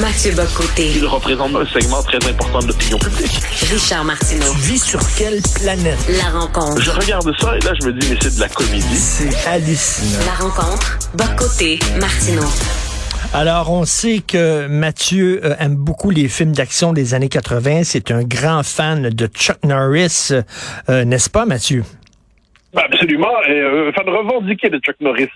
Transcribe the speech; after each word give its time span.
Mathieu 0.00 0.32
Bocoté. 0.32 0.92
Il 0.96 1.04
représente 1.04 1.54
un 1.54 1.66
segment 1.66 2.02
très 2.02 2.16
important 2.26 2.60
de 2.60 2.68
l'opinion 2.68 2.98
publique. 2.98 3.38
Richard 3.70 4.02
Martineau. 4.04 4.50
Tu 4.52 4.60
vis 4.60 4.82
sur 4.82 5.00
quelle 5.14 5.42
planète? 5.62 5.98
La 6.08 6.30
rencontre. 6.30 6.80
Je 6.80 6.90
regarde 6.90 7.30
ça 7.38 7.54
et 7.56 7.60
là, 7.60 7.72
je 7.78 7.86
me 7.86 7.92
dis, 7.92 8.08
mais 8.08 8.16
c'est 8.22 8.34
de 8.34 8.40
la 8.40 8.48
comédie. 8.48 8.96
C'est 8.96 9.46
hallucinant. 9.46 10.24
La 10.24 10.44
rencontre. 10.46 10.98
Bocoté. 11.14 11.78
Martineau. 12.00 12.46
Alors, 13.34 13.70
on 13.70 13.84
sait 13.84 14.22
que 14.26 14.66
Mathieu 14.68 15.40
euh, 15.44 15.54
aime 15.58 15.76
beaucoup 15.76 16.10
les 16.10 16.28
films 16.28 16.52
d'action 16.52 16.94
des 16.94 17.12
années 17.12 17.28
80. 17.28 17.82
C'est 17.84 18.10
un 18.10 18.22
grand 18.22 18.62
fan 18.62 19.10
de 19.10 19.26
Chuck 19.26 19.58
Norris, 19.64 20.30
euh, 20.88 21.04
n'est-ce 21.04 21.28
pas, 21.28 21.44
Mathieu? 21.44 21.84
Ben, 22.72 22.82
absolument. 22.82 23.42
Et, 23.48 23.52
euh, 23.52 23.92
fan 23.92 24.08
revendiqué 24.08 24.68
de 24.68 24.78
Chuck 24.78 24.96
Norris. 25.00 25.28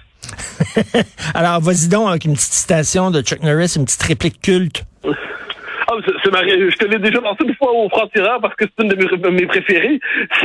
Alors, 1.35 1.61
vas-y 1.61 1.89
donc 1.89 2.08
avec 2.08 2.25
une 2.25 2.35
petite 2.35 2.53
citation 2.53 3.11
de 3.11 3.22
Chuck 3.22 3.43
Norris, 3.43 3.75
une 3.77 3.85
petite 3.85 4.03
réplique 4.03 4.41
culte. 4.41 4.85
Ah, 5.04 5.94
c'est, 6.07 6.13
c'est 6.22 6.31
ma 6.31 6.43
je 6.46 6.77
te 6.77 6.85
l'ai 6.86 6.99
déjà 6.99 7.21
lancé 7.21 7.44
une 7.44 7.55
fois 7.57 7.72
au 7.72 7.89
franc-tireur 7.89 8.41
parce 8.41 8.55
que 8.55 8.64
c'est 8.64 8.85
une 8.85 8.91
de 8.91 8.96
mes, 8.96 9.31
mes 9.31 9.46
préférées. 9.46 10.00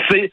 C'est 0.10 0.32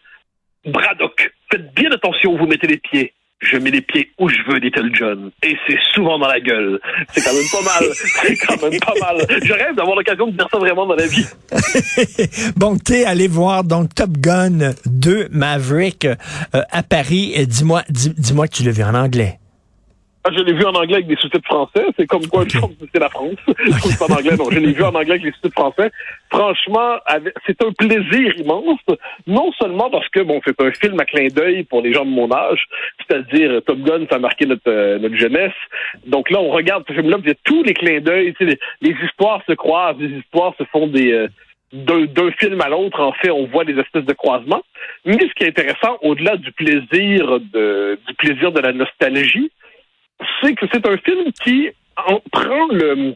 Braddock. 0.66 1.32
Faites 1.50 1.74
bien 1.74 1.90
attention 1.92 2.32
où 2.32 2.38
vous 2.38 2.46
mettez 2.46 2.66
les 2.66 2.78
pieds. 2.78 3.12
Je 3.40 3.58
mets 3.58 3.70
les 3.70 3.82
pieds 3.82 4.10
où 4.18 4.28
je 4.28 4.36
veux, 4.48 4.58
Little 4.58 4.90
John. 4.94 5.30
Et 5.42 5.56
c'est 5.66 5.78
souvent 5.94 6.18
dans 6.18 6.26
la 6.26 6.40
gueule. 6.40 6.80
C'est 7.12 7.22
quand 7.22 7.34
même 7.34 7.44
pas 7.52 7.62
mal. 7.62 7.90
C'est 7.94 8.36
quand 8.36 8.62
même 8.62 8.80
pas 8.80 8.94
mal. 9.00 9.26
Je 9.44 9.52
rêve 9.52 9.74
d'avoir 9.76 9.96
l'occasion 9.96 10.26
de 10.28 10.32
dire 10.32 10.48
ça 10.50 10.58
vraiment 10.58 10.86
dans 10.86 10.94
la 10.94 11.06
vie. 11.06 11.26
bon, 12.56 12.78
t'es 12.78 13.04
allé 13.04 13.28
voir 13.28 13.64
donc 13.64 13.94
Top 13.94 14.10
Gun 14.10 14.72
2 14.86 15.28
Maverick 15.30 16.06
euh, 16.06 16.14
à 16.70 16.82
Paris. 16.82 17.34
Dis-moi, 17.46 17.82
dis, 17.90 18.14
dis-moi 18.16 18.48
que 18.48 18.54
tu 18.54 18.62
l'as 18.62 18.72
vu 18.72 18.82
en 18.82 18.94
anglais. 18.94 19.38
Ah, 20.28 20.32
je 20.36 20.42
l'ai 20.42 20.54
vu 20.54 20.64
en 20.64 20.74
anglais 20.74 20.96
avec 20.96 21.06
des 21.06 21.14
sous-titres 21.14 21.46
français. 21.46 21.86
C'est 21.96 22.06
comme 22.08 22.26
quoi, 22.26 22.44
que 22.44 22.50
c'est 22.50 22.98
la 22.98 23.08
France. 23.08 23.36
Pas 23.46 24.06
en 24.06 24.18
anglais, 24.18 24.36
non. 24.36 24.50
Je 24.50 24.58
l'ai 24.58 24.72
vu 24.72 24.82
en 24.82 24.88
anglais 24.88 25.12
avec 25.12 25.22
des 25.22 25.30
sous-titres 25.30 25.54
français. 25.54 25.92
Franchement, 26.32 26.96
c'est 27.46 27.62
un 27.62 27.70
plaisir 27.70 28.36
immense. 28.36 28.80
Non 29.28 29.52
seulement 29.52 29.88
parce 29.88 30.08
que, 30.08 30.20
bon, 30.20 30.40
c'est 30.44 30.60
un 30.60 30.72
film 30.72 30.98
à 30.98 31.04
clin 31.04 31.28
d'œil 31.28 31.62
pour 31.62 31.80
les 31.80 31.92
gens 31.92 32.04
de 32.04 32.10
mon 32.10 32.32
âge. 32.32 32.66
C'est-à-dire, 33.06 33.62
Top 33.64 33.78
Gun, 33.78 34.06
ça 34.10 34.16
a 34.16 34.18
marqué 34.18 34.46
notre, 34.46 34.68
euh, 34.68 34.98
notre 34.98 35.14
jeunesse. 35.14 35.54
Donc 36.06 36.28
là, 36.30 36.40
on 36.40 36.50
regarde 36.50 36.82
ce 36.88 36.94
film-là, 36.94 37.18
il 37.22 37.28
y 37.28 37.30
a 37.30 37.36
tous 37.44 37.62
les 37.62 37.74
clins 37.74 38.00
d'œil. 38.00 38.34
Tu 38.34 38.44
sais, 38.44 38.50
les, 38.50 38.90
les 38.90 38.96
histoires 39.06 39.42
se 39.46 39.52
croisent, 39.52 40.00
les 40.00 40.18
histoires 40.18 40.54
se 40.58 40.64
font 40.64 40.88
des, 40.88 41.12
euh, 41.12 41.28
d'un 41.72 42.30
film 42.32 42.60
à 42.60 42.68
l'autre, 42.68 43.00
en 43.00 43.12
fait, 43.12 43.30
on 43.30 43.46
voit 43.46 43.64
des 43.64 43.78
espèces 43.78 44.04
de 44.04 44.12
croisements. 44.12 44.62
Mais 45.04 45.18
ce 45.18 45.34
qui 45.34 45.44
est 45.44 45.48
intéressant, 45.48 45.98
au-delà 46.02 46.36
du 46.36 46.52
plaisir 46.52 47.40
de, 47.40 47.98
du 48.06 48.14
plaisir 48.14 48.52
de 48.52 48.60
la 48.60 48.72
nostalgie, 48.72 49.50
c'est 50.40 50.54
que 50.54 50.66
c'est 50.72 50.86
un 50.86 50.96
film 50.98 51.32
qui 51.42 51.70
en 51.96 52.20
prend 52.30 52.66
le 52.70 53.14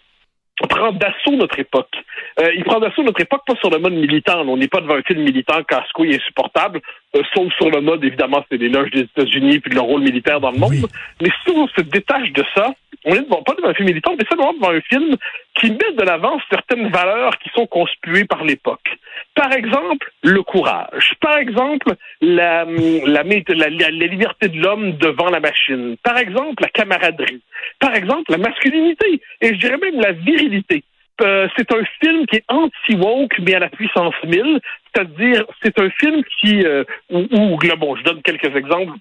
prend 0.68 0.92
d'assaut 0.92 1.36
notre 1.36 1.58
époque. 1.58 1.94
Euh, 2.40 2.50
il 2.54 2.64
prend 2.64 2.80
d'assaut 2.80 3.02
notre 3.02 3.20
époque 3.20 3.42
pas 3.46 3.54
sur 3.56 3.70
le 3.70 3.78
mode 3.78 3.94
militant. 3.94 4.40
On 4.46 4.56
n'est 4.56 4.68
pas 4.68 4.80
devant 4.80 4.96
un 4.96 5.02
film 5.02 5.22
militant 5.22 5.62
casse-couille 5.62 6.14
insupportable, 6.14 6.80
euh, 7.16 7.22
sauf 7.34 7.52
sur 7.54 7.70
le 7.70 7.80
mode, 7.80 8.04
évidemment, 8.04 8.44
c'est 8.50 8.58
l'éloge 8.58 8.90
des 8.90 9.00
États-Unis 9.00 9.60
puis 9.60 9.70
de 9.70 9.76
leur 9.76 9.84
rôle 9.84 10.02
militaire 10.02 10.40
dans 10.40 10.50
le 10.50 10.58
monde. 10.58 10.72
Oui. 10.72 10.84
Mais 11.22 11.30
si 11.44 11.50
on 11.54 11.66
se 11.68 11.80
détache 11.82 12.32
de 12.32 12.44
ça, 12.54 12.72
on 13.04 13.14
est 13.14 13.22
devant, 13.22 13.42
pas 13.42 13.54
devant 13.54 13.68
un 13.68 13.74
film 13.74 13.88
militant, 13.88 14.14
mais 14.18 14.24
simplement 14.28 14.52
devant 14.54 14.72
un 14.72 14.80
film 14.82 15.16
qui 15.60 15.70
met 15.70 15.92
de 15.96 16.02
l'avant 16.02 16.40
certaines 16.50 16.88
valeurs 16.90 17.38
qui 17.38 17.50
sont 17.50 17.66
conspuées 17.66 18.24
par 18.24 18.44
l'époque. 18.44 18.96
Par 19.34 19.52
exemple, 19.52 20.10
le 20.22 20.42
courage. 20.42 21.12
Par 21.20 21.36
exemple, 21.38 21.92
la, 22.20 22.64
la, 22.64 23.22
la, 23.22 23.68
la- 23.68 23.90
la 23.90 24.06
liberté 24.06 24.48
de 24.48 24.58
l'homme 24.60 24.92
devant 24.96 25.28
la 25.30 25.40
machine. 25.40 25.96
Par 26.02 26.16
exemple, 26.18 26.62
la 26.62 26.68
camaraderie. 26.68 27.42
Par 27.78 27.94
exemple, 27.94 28.30
la 28.32 28.38
masculinité. 28.38 29.20
Et 29.42 29.48
je 29.54 29.58
dirais 29.60 29.76
même 29.78 30.00
la 30.00 30.12
virilité. 30.12 30.82
Euh, 31.20 31.46
c'est 31.56 31.70
un 31.72 31.84
film 32.02 32.26
qui 32.26 32.36
est 32.36 32.44
anti-woke, 32.48 33.38
mais 33.40 33.54
à 33.54 33.58
la 33.58 33.68
puissance 33.68 34.14
1000. 34.24 34.58
C'est-à-dire, 34.94 35.44
c'est 35.62 35.78
un 35.78 35.90
film 35.90 36.22
qui, 36.40 36.64
euh, 36.64 36.84
où, 37.10 37.18
où, 37.30 37.58
bon, 37.76 37.94
je 37.96 38.02
donne 38.04 38.22
quelques 38.22 38.56
exemples 38.56 38.94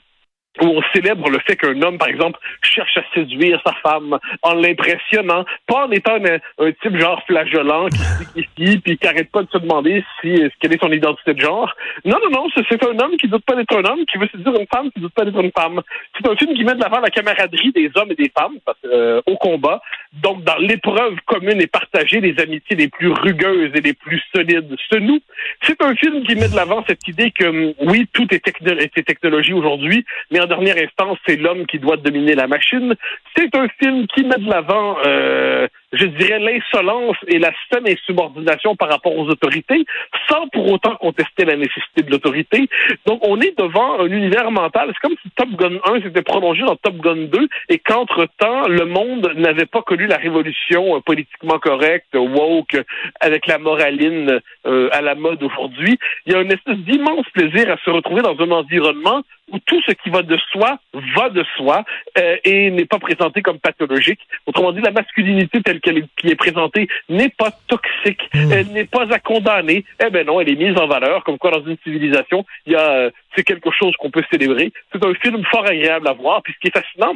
où 0.62 0.66
on 0.66 0.82
célèbre 0.94 1.30
le 1.30 1.40
fait 1.40 1.56
qu'un 1.56 1.82
homme, 1.82 1.98
par 1.98 2.08
exemple, 2.08 2.40
cherche 2.62 2.98
à 2.98 3.04
séduire 3.14 3.62
sa 3.66 3.74
femme 3.74 4.18
en 4.42 4.54
l'impressionnant, 4.54 5.46
pas 5.68 5.86
en 5.86 5.92
étant 5.92 6.16
un, 6.16 6.72
type 6.82 6.98
genre 6.98 7.22
flageolant 7.26 7.88
qui 8.34 8.46
qui 8.56 8.78
puis 8.80 8.98
qui 8.98 9.08
arrête 9.08 9.32
pas 9.32 9.44
de 9.44 9.50
se 9.52 9.58
demander 9.58 10.04
si 10.22 10.44
euh, 10.44 10.50
quelle 10.60 10.74
est 10.74 10.82
son 10.82 10.92
identité 10.92 11.34
de 11.34 11.42
genre. 11.42 11.74
Non, 12.06 12.18
non, 12.24 12.30
non, 12.30 12.48
c'est 12.56 12.84
un 12.84 13.00
homme 13.00 13.18
qui 13.18 13.28
doute 13.28 13.46
pas 13.46 13.56
d'être 13.56 13.76
un 13.76 13.84
homme, 13.84 14.06
qui 14.06 14.18
veut 14.18 14.28
séduire 14.32 14.60
une 14.60 14.68
femme 14.74 14.92
qui 14.92 15.00
doute 15.00 15.14
pas 15.14 15.26
d'être 15.26 15.40
une 15.42 15.52
femme. 15.52 15.82
C'est 16.16 16.28
un 16.28 16.36
film 16.36 16.54
qui 16.54 16.64
met 16.64 16.76
de 16.76 16.82
l'avant 16.82 17.00
la 17.00 17.10
camaraderie 17.10 17.72
des 17.72 17.92
hommes 17.96 18.12
et 18.12 18.16
des 18.16 18.32
femmes 18.38 18.58
euh, 18.86 19.22
au 19.26 19.36
combat. 19.38 19.82
Donc, 20.14 20.44
dans 20.44 20.58
l'épreuve 20.58 21.16
commune 21.26 21.62
et 21.62 21.68
partagée, 21.68 22.20
les 22.20 22.40
amitiés 22.40 22.76
les 22.76 22.88
plus 22.88 23.12
rugueuses 23.12 23.72
et 23.76 23.82
les 23.82 23.94
plus 23.94 24.22
solides 24.36 24.76
se 24.90 24.98
nouent. 24.98 25.22
C'est 25.64 25.82
un 25.84 25.96
film 25.96 26.24
qui 26.24 26.36
met 26.36 26.50
de 26.50 26.56
l'avant 26.56 26.84
cette 26.88 27.08
idée 27.08 27.32
que, 27.32 27.46
hum, 27.46 27.74
oui, 27.82 28.08
tout 28.14 28.28
est, 28.34 28.44
techno- 28.44 28.78
est 28.78 29.06
technologie 29.06 29.54
aujourd'hui, 29.54 30.06
mais 30.32 30.40
dernière 30.50 30.76
instance, 30.78 31.18
c'est 31.26 31.38
l'homme 31.38 31.66
qui 31.66 31.80
doit 31.80 31.98
dominer 31.98 32.36
la 32.36 32.48
machine. 32.48 32.96
C'est 33.38 33.56
un 33.56 33.68
film 33.82 34.08
qui 34.08 34.24
met 34.24 34.38
de 34.38 34.50
l'avant, 34.50 34.98
euh, 35.06 35.68
je 35.94 36.06
dirais, 36.06 36.40
l'insolence 36.40 37.16
et 37.28 37.40
la 37.40 37.52
saine 37.72 37.88
insubordination 37.88 38.76
par 38.76 38.90
rapport 38.90 39.16
aux 39.18 39.28
autorités, 39.30 39.86
sans 40.28 40.48
pour 40.50 40.70
autant 40.72 40.96
contester 40.98 41.46
la 41.46 41.56
nécessité 41.56 42.04
de 42.04 42.12
l'autorité. 42.12 42.68
Donc, 43.06 43.20
on 43.26 43.40
est 43.40 43.58
devant 43.58 44.00
un 44.00 44.08
univers 44.08 44.52
mental. 44.52 44.92
C'est 44.94 45.08
comme 45.08 45.18
si 45.24 45.30
Top 45.38 45.50
Gun 45.52 45.78
1 45.86 46.02
s'était 46.02 46.22
prolongé 46.22 46.64
dans 46.64 46.76
Top 46.76 46.98
Gun 46.98 47.28
2 47.32 47.48
et 47.70 47.80
qu'entre-temps, 47.80 48.68
le 48.68 48.86
monde 48.86 49.32
n'avait 49.38 49.66
pas 49.66 49.82
connu 49.84 50.08
la 50.08 50.18
révolution 50.18 50.98
euh, 50.98 51.00
politiquement 51.00 51.60
correcte, 51.60 52.14
woke, 52.16 52.78
avec 53.22 53.48
la 53.48 53.58
moraline 53.60 54.42
euh, 54.66 54.90
à 54.92 55.02
la 55.02 55.16
mode 55.16 55.42
aujourd'hui. 55.44 55.98
Il 56.26 56.34
y 56.34 56.36
a 56.36 56.42
une 56.42 56.52
espèce 56.52 56.78
d'immense 56.78 57.26
plaisir 57.34 57.72
à 57.72 57.78
se 57.86 57.90
retrouver 57.90 58.22
dans 58.22 58.38
un 58.40 58.52
environnement 58.52 59.22
où 59.52 59.60
tout 59.60 59.82
ce 59.86 59.92
qui 59.92 60.10
va 60.10 60.22
de 60.22 60.38
soi 60.52 60.80
va 61.16 61.30
de 61.30 61.44
soi 61.58 61.84
euh, 62.18 62.38
et 62.44 62.72
n'est 62.72 62.86
pas 62.86 63.00
présenté 63.00 63.42
comme 63.42 63.60
pathologique. 63.60 64.20
Autrement 64.46 64.72
dit, 64.72 64.82
la 64.82 64.92
masculinité 64.92 65.62
telle 65.62 65.80
qu'elle 65.80 66.00
est, 66.00 66.08
qui 66.18 66.30
est 66.30 66.36
présentée 66.36 66.88
n'est 67.10 67.30
pas 67.30 67.52
toxique, 67.68 68.30
Mm. 68.34 68.52
elle 68.52 68.68
n'est 68.68 68.86
pas 68.86 69.12
à 69.14 69.20
condamner. 69.20 69.86
Eh 70.06 70.10
ben 70.10 70.26
non, 70.26 70.40
elle 70.40 70.50
est 70.50 70.56
mise 70.56 70.78
en 70.78 70.88
valeur, 70.88 71.24
comme 71.24 71.38
quoi 71.38 71.52
dans 71.52 71.66
une 71.66 71.78
civilisation, 71.84 72.46
il 72.66 72.74
y 72.74 72.76
a 72.76 72.90
euh, 72.90 73.12
c'est 73.36 73.44
quelque 73.44 73.72
chose 73.72 73.96
qu'on 73.98 74.12
peut 74.12 74.24
célébrer. 74.32 74.72
C'est 74.92 75.04
un 75.04 75.14
film 75.16 75.44
fort 75.46 75.66
agréable 75.66 76.08
à 76.08 76.14
voir. 76.14 76.42
Puis 76.44 76.54
ce 76.54 76.60
qui 76.60 76.68
est 76.68 76.80
fascinant, 76.80 77.14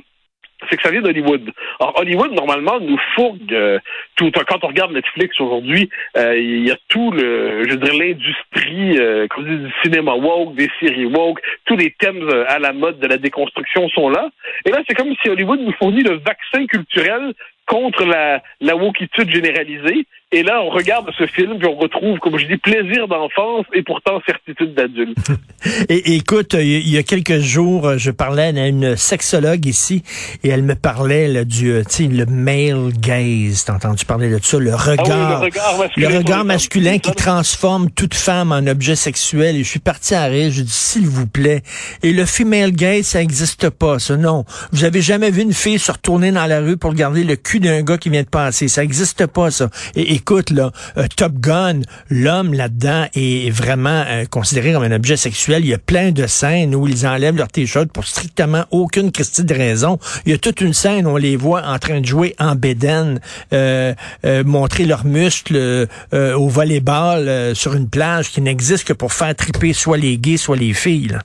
c'est 0.69 0.77
que 0.77 0.83
ça 0.83 0.91
vient 0.91 1.01
d'Hollywood. 1.01 1.51
Alors, 1.79 1.99
Hollywood, 1.99 2.31
normalement, 2.31 2.79
nous 2.79 2.97
fourgue 3.15 3.53
euh, 3.53 3.79
tout. 4.15 4.31
Quand 4.47 4.63
on 4.63 4.67
regarde 4.67 4.93
Netflix 4.93 5.39
aujourd'hui, 5.39 5.89
euh, 6.17 6.37
il 6.37 6.67
y 6.67 6.71
a 6.71 6.77
tout 6.87 7.11
le, 7.11 7.63
je 7.67 7.75
dirais, 7.75 7.97
l'industrie, 7.97 8.97
euh, 8.99 9.27
du 9.37 9.71
cinéma 9.83 10.13
woke, 10.13 10.55
des 10.55 10.69
séries 10.79 11.05
woke, 11.05 11.39
tous 11.65 11.75
les 11.75 11.91
thèmes 11.91 12.27
euh, 12.29 12.45
à 12.47 12.59
la 12.59 12.73
mode 12.73 12.99
de 12.99 13.07
la 13.07 13.17
déconstruction 13.17 13.89
sont 13.89 14.09
là. 14.09 14.29
Et 14.65 14.71
là, 14.71 14.81
c'est 14.87 14.95
comme 14.95 15.13
si 15.21 15.29
Hollywood 15.29 15.59
nous 15.59 15.73
fournit 15.73 16.03
le 16.03 16.15
vaccin 16.15 16.65
culturel 16.67 17.33
contre 17.65 18.05
la, 18.05 18.41
la 18.61 18.75
wokitude 18.75 19.29
généralisée. 19.29 20.05
Et 20.35 20.41
là, 20.41 20.63
on 20.63 20.69
regarde 20.71 21.07
ce 21.15 21.27
film, 21.27 21.59
puis 21.59 21.67
on 21.67 21.75
retrouve, 21.77 22.17
comme 22.17 22.39
je 22.39 22.47
dis, 22.47 22.57
plaisir 22.57 23.07
d'enfance 23.07 23.65
et 23.71 23.83
pourtant 23.83 24.19
certitude 24.25 24.73
d'adulte. 24.73 25.15
Et, 25.89 26.15
écoute, 26.15 26.55
il 26.59 26.89
y 26.89 26.97
a- 26.97 27.03
quelques 27.03 27.39
jours, 27.39 27.97
je 27.97 28.11
parlais 28.11 28.51
à 28.59 28.67
une 28.67 28.97
sexologue 28.97 29.65
ici 29.65 30.03
et 30.43 30.49
elle 30.49 30.63
me 30.63 30.75
parlait 30.75 31.27
là, 31.29 31.45
du, 31.45 31.71
euh, 31.71 31.83
tu 31.83 32.03
sais, 32.03 32.07
le 32.09 32.25
male 32.25 32.91
gaze. 32.97 33.63
T'as 33.63 33.75
entendu 33.75 34.03
parler 34.03 34.29
de 34.29 34.39
ça? 34.41 34.57
Le 34.59 34.75
regard. 34.75 35.07
Ah 35.07 35.41
oui, 35.41 35.45
le 35.45 35.45
regard 35.45 35.77
masculin 35.77 36.09
le 36.09 36.17
regard 36.17 36.45
masculin 36.45 36.97
qui 36.97 37.11
transforme 37.11 37.89
toute 37.91 38.13
femme 38.13 38.51
en 38.51 38.65
objet 38.67 38.95
sexuel. 38.95 39.55
Et 39.55 39.63
je 39.63 39.69
suis 39.69 39.79
parti 39.79 40.15
à 40.15 40.25
rire. 40.25 40.51
Je 40.51 40.63
dis, 40.63 40.71
s'il 40.73 41.07
vous 41.07 41.27
plaît. 41.27 41.61
Et 42.01 42.11
le 42.11 42.25
female 42.25 42.71
gaze, 42.71 43.05
ça 43.05 43.19
n'existe 43.19 43.69
pas, 43.69 43.99
ça. 43.99 44.17
Non. 44.17 44.43
Vous 44.71 44.83
avez 44.83 45.01
jamais 45.01 45.31
vu 45.31 45.43
une 45.43 45.53
fille 45.53 45.79
se 45.79 45.91
retourner 45.91 46.31
dans 46.31 46.45
la 46.47 46.59
rue 46.59 46.75
pour 46.75 46.89
regarder 46.89 47.23
le 47.23 47.35
cul 47.37 47.59
d'un 47.61 47.83
gars 47.83 47.97
qui 47.97 48.09
vient 48.09 48.23
de 48.23 48.27
passer. 48.27 48.67
Ça 48.67 48.81
n'existe 48.81 49.27
pas, 49.27 49.51
ça. 49.51 49.69
Et 49.95 50.19
écoute, 50.23 50.51
là, 50.51 50.71
euh, 50.95 51.05
Top 51.17 51.33
Gun, 51.33 51.81
l'homme 52.09 52.53
là-dedans 52.53 53.07
est 53.13 53.49
vraiment 53.49 54.05
euh, 54.07 54.23
considéré 54.23 54.71
comme 54.71 54.83
un 54.83 54.91
objet 54.93 55.17
sexuel. 55.17 55.65
Il 55.65 55.67
y 55.67 55.73
a 55.73 55.77
plein 55.77 56.11
de 56.11 56.27
scènes 56.27 56.73
où 56.75 56.87
ils 56.87 57.05
enlèvent 57.05 57.35
leur 57.35 57.49
t-shirt 57.49 57.91
pour 57.91 58.05
strictement 58.05 58.63
aucune 58.71 59.11
Christie 59.11 59.43
de 59.43 59.53
raison. 59.53 59.99
Il 60.25 60.31
y 60.31 60.33
a 60.33 60.37
toute 60.37 60.61
une 60.61 60.73
scène 60.73 61.07
où 61.07 61.09
on 61.09 61.17
les 61.17 61.35
voit 61.35 61.67
en 61.67 61.77
train 61.77 61.99
de 61.99 62.05
jouer 62.05 62.35
en 62.39 62.55
bédaine, 62.55 63.19
euh, 63.51 63.93
euh, 64.25 64.45
montrer 64.45 64.85
leurs 64.85 65.05
muscles 65.05 65.89
au 66.13 66.47
volleyball 66.47 67.53
sur 67.53 67.73
une 67.73 67.89
plage 67.89 68.31
qui 68.31 68.39
n'existe 68.39 68.85
que 68.85 68.93
pour 68.93 69.11
faire 69.11 69.35
triper 69.35 69.73
soit 69.73 69.97
les 69.97 70.17
gays, 70.17 70.37
soit 70.37 70.55
les 70.55 70.73
filles. 70.73 71.17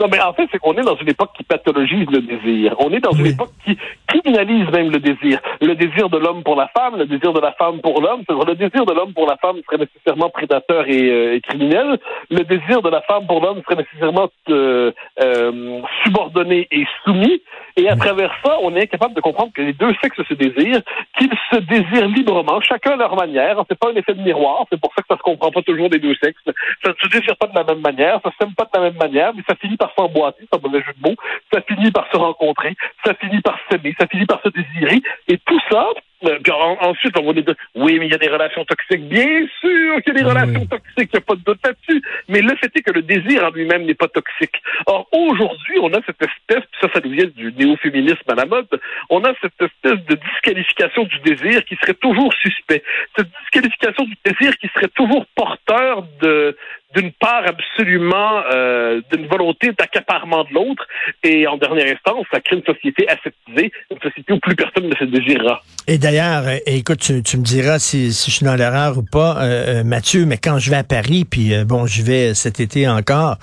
Non, 0.00 0.06
mais 0.10 0.20
en 0.20 0.32
fait, 0.32 0.48
c'est 0.50 0.58
qu'on 0.58 0.74
est 0.74 0.82
dans 0.82 0.96
une 0.96 1.08
époque 1.08 1.30
qui 1.36 1.44
pathologise 1.44 2.06
le 2.10 2.20
désir. 2.20 2.74
On 2.78 2.92
est 2.92 3.00
dans 3.00 3.12
une 3.12 3.26
époque 3.26 3.52
qui 3.64 3.76
criminalise 4.06 4.68
même 4.70 4.90
le 4.90 5.00
désir. 5.00 5.40
Le 5.60 5.74
désir 5.74 6.08
de 6.08 6.18
l'homme 6.18 6.42
pour 6.42 6.56
la 6.56 6.68
femme, 6.68 6.96
le 6.96 7.06
désir 7.06 7.32
de 7.32 7.40
la 7.40 7.52
femme 7.52 7.80
pour 7.80 8.00
l'homme. 8.00 8.22
Le 8.28 8.54
désir 8.54 8.84
de 8.84 8.92
l'homme 8.92 9.12
pour 9.12 9.26
la 9.26 9.36
femme 9.36 9.56
serait 9.64 9.78
nécessairement 9.78 10.30
prédateur 10.30 10.88
et, 10.88 11.10
euh, 11.10 11.34
et 11.34 11.40
criminel. 11.40 11.98
Le 12.30 12.44
désir 12.44 12.82
de 12.82 12.90
la 12.90 13.02
femme 13.02 13.26
pour 13.26 13.40
l'homme 13.40 13.62
serait 13.62 13.82
nécessairement 13.82 14.28
euh, 14.50 14.92
euh, 15.22 15.80
subordonné 16.04 16.68
et 16.70 16.84
soumis. 17.04 17.42
Et 17.78 17.88
à 17.88 17.94
travers 17.94 18.34
ça, 18.44 18.56
on 18.60 18.74
est 18.74 18.82
incapable 18.82 19.14
de 19.14 19.20
comprendre 19.20 19.52
que 19.52 19.62
les 19.62 19.72
deux 19.72 19.94
sexes 20.02 20.20
se 20.28 20.34
désirent, 20.34 20.82
qu'ils 21.16 21.30
se 21.52 21.58
désirent 21.60 22.08
librement, 22.08 22.60
chacun 22.60 22.94
à 22.94 22.96
leur 22.96 23.14
manière. 23.14 23.62
C'est 23.68 23.78
pas 23.78 23.90
un 23.90 23.94
effet 23.94 24.14
de 24.14 24.20
miroir, 24.20 24.66
c'est 24.68 24.80
pour 24.80 24.92
ça 24.96 25.02
que 25.02 25.06
ça 25.08 25.16
se 25.16 25.22
comprend 25.22 25.52
pas 25.52 25.62
toujours 25.62 25.88
des 25.88 26.00
deux 26.00 26.16
sexes. 26.20 26.42
Ça 26.84 26.90
se 27.00 27.08
désire 27.08 27.36
pas 27.36 27.46
de 27.46 27.54
la 27.54 27.62
même 27.62 27.80
manière, 27.80 28.18
ça 28.24 28.32
s'aime 28.40 28.52
pas 28.56 28.64
de 28.64 28.70
la 28.74 28.90
même 28.90 28.98
manière, 28.98 29.32
mais 29.32 29.44
ça 29.48 29.54
finit 29.54 29.76
par 29.76 29.92
s'emboîter, 29.96 30.44
c'est 30.50 30.58
un 30.58 30.60
mauvais 30.60 30.82
jeu 30.82 30.92
de 31.00 31.08
mots, 31.08 31.14
ça 31.52 31.60
finit 31.60 31.92
par 31.92 32.10
se 32.10 32.16
rencontrer, 32.16 32.74
ça 33.04 33.14
finit 33.14 33.40
par 33.42 33.56
s'aimer, 33.70 33.94
ça 33.96 34.08
finit 34.08 34.26
par 34.26 34.42
se 34.42 34.48
désirer. 34.48 35.00
Et 35.28 35.38
tout 35.38 35.60
ça, 35.70 35.86
euh, 36.24 36.38
puis 36.42 36.52
ensuite, 36.52 37.16
on 37.18 37.26
va 37.26 37.32
dire, 37.32 37.54
oui, 37.74 37.98
mais 37.98 38.06
il 38.06 38.12
y 38.12 38.14
a 38.14 38.18
des 38.18 38.28
relations 38.28 38.64
toxiques. 38.64 39.08
Bien 39.08 39.46
sûr 39.60 40.02
qu'il 40.02 40.14
y 40.14 40.18
a 40.18 40.22
des 40.22 40.28
relations 40.28 40.66
toxiques, 40.66 41.10
il 41.12 41.16
n'y 41.16 41.18
a 41.18 41.20
pas 41.20 41.34
de 41.34 41.42
doute 41.42 41.60
là-dessus. 41.64 42.02
Mais 42.28 42.40
le 42.40 42.56
fait 42.56 42.70
est 42.74 42.82
que 42.82 42.92
le 42.92 43.02
désir 43.02 43.44
en 43.44 43.50
lui-même 43.50 43.84
n'est 43.84 43.94
pas 43.94 44.08
toxique. 44.08 44.56
Or, 44.86 45.06
aujourd'hui, 45.12 45.78
on 45.80 45.92
a 45.92 46.00
cette 46.06 46.20
espèce, 46.20 46.64
puis 46.70 46.80
ça, 46.80 46.88
ça 46.92 47.00
nous 47.04 47.10
vient 47.10 47.26
du 47.26 47.52
néo-féminisme 47.52 48.28
à 48.28 48.34
la 48.34 48.46
mode, 48.46 48.68
on 49.10 49.22
a 49.24 49.32
cette 49.40 49.60
espèce 49.60 50.04
de 50.06 50.14
disqualification 50.16 51.04
du 51.04 51.18
désir 51.20 51.64
qui 51.64 51.76
serait 51.76 51.94
toujours 51.94 52.32
suspect. 52.34 52.82
Cette 53.16 53.28
disqualification 53.42 54.04
du 54.04 54.16
désir 54.24 54.56
qui 54.58 54.68
serait 54.74 54.88
toujours 54.88 55.24
porteur 55.34 56.04
de 56.20 56.56
d'une 56.94 57.12
part 57.12 57.44
absolument 57.46 58.42
euh, 58.50 59.00
d'une 59.12 59.26
volonté 59.26 59.72
d'accaparement 59.78 60.44
de 60.44 60.54
l'autre 60.54 60.86
et 61.22 61.46
en 61.46 61.58
dernière 61.58 61.94
instance, 61.94 62.26
ça 62.32 62.40
crée 62.40 62.56
une 62.56 62.64
société 62.64 63.06
aseptisée, 63.08 63.72
une 63.90 64.00
société 64.00 64.32
où 64.32 64.38
plus 64.38 64.56
personne 64.56 64.88
ne 64.88 64.94
se 64.94 65.04
désirera. 65.04 65.60
Et 65.86 65.98
d'ailleurs, 65.98 66.46
euh, 66.46 66.56
écoute, 66.66 67.00
tu, 67.00 67.36
me 67.36 67.42
diras 67.42 67.78
si, 67.78 68.06
je 68.06 68.30
suis 68.30 68.44
dans 68.44 68.54
l'erreur 68.54 68.96
ou 68.96 69.02
pas, 69.02 69.36
euh, 69.42 69.84
Mathieu, 69.84 70.24
mais 70.24 70.38
quand 70.38 70.58
je 70.58 70.70
vais 70.70 70.76
à 70.76 70.84
Paris, 70.84 71.24
puis 71.24 71.52
bon, 71.64 71.86
je 71.86 72.02
vais 72.02 72.34
cet 72.34 72.60
été 72.60 72.88
encore, 72.88 73.36